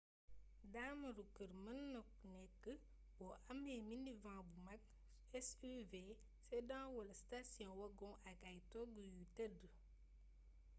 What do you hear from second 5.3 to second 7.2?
suv sedan wala